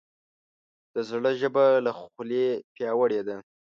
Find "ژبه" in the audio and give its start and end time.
1.41-1.65